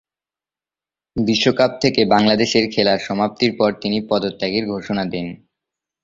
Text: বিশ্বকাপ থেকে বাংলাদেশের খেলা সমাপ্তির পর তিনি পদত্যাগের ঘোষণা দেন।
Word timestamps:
বিশ্বকাপ 1.15 1.71
থেকে 1.81 2.01
বাংলাদেশের 2.05 2.65
খেলা 2.71 2.93
সমাপ্তির 2.99 3.51
পর 3.57 3.69
তিনি 3.81 3.97
পদত্যাগের 4.09 4.65
ঘোষণা 4.67 5.03
দেন। 5.05 5.27